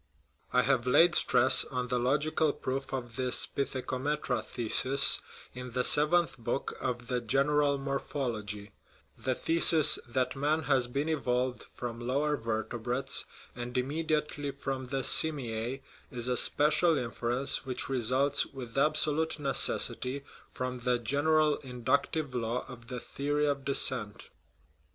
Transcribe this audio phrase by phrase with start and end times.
[0.51, 5.21] I have laid stress on the logical proof of this" pithecometra thesis"
[5.53, 8.71] in the sev enth book of the General Morphology:
[9.15, 11.99] "The thesis 8 4 THE HISTORY OF OUR SPECIES that man has been evolved from
[11.99, 13.25] lower vertebrates,
[13.55, 20.79] and immediately from the simiae, is a special inference which results with absolute necessity from
[20.79, 24.29] the general inductive law of the theory of descent."